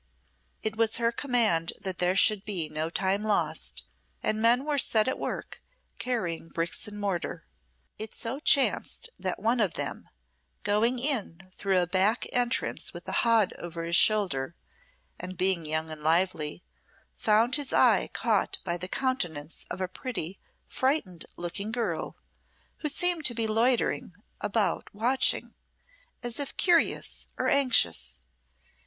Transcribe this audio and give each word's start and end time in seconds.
It 0.63 0.77
was 0.77 0.97
her 0.97 1.11
command 1.11 1.73
that 1.79 1.99
there 1.99 2.15
should 2.15 2.43
be 2.43 2.69
no 2.69 2.89
time 2.89 3.21
lost, 3.21 3.85
and 4.23 4.41
men 4.41 4.65
were 4.65 4.79
set 4.79 5.07
at 5.07 5.19
work, 5.19 5.61
carrying 5.99 6.47
bricks 6.47 6.87
and 6.87 6.99
mortar. 6.99 7.45
It 7.99 8.11
so 8.15 8.39
chanced 8.39 9.11
that 9.19 9.37
one 9.39 9.59
of 9.59 9.75
them, 9.75 10.09
going 10.63 10.97
in 10.97 11.51
through 11.55 11.77
a 11.79 11.85
back 11.85 12.25
entrance 12.33 12.95
with 12.95 13.07
a 13.07 13.11
hod 13.21 13.53
over 13.59 13.83
his 13.83 13.95
shoulder, 13.95 14.55
and 15.19 15.37
being 15.37 15.67
young 15.67 15.91
and 15.91 16.01
lively, 16.01 16.63
found 17.13 17.55
his 17.55 17.71
eye 17.71 18.09
caught 18.11 18.57
by 18.63 18.77
the 18.77 18.87
countenance 18.87 19.65
of 19.69 19.81
a 19.81 19.87
pretty, 19.87 20.39
frightened 20.65 21.27
looking 21.37 21.71
girl, 21.71 22.15
who 22.77 22.89
seemed 22.89 23.23
to 23.25 23.35
be 23.35 23.45
loitering 23.45 24.15
about 24.39 24.91
watching, 24.95 25.53
as 26.23 26.39
if 26.39 26.57
curious 26.57 27.27
or 27.37 27.49
anxious. 27.49 28.23